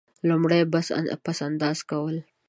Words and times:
لومړی: 0.29 0.61
پس 1.25 1.39
انداز 1.47 1.79
کول. 1.89 2.15